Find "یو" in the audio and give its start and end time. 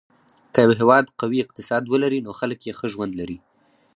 0.65-0.71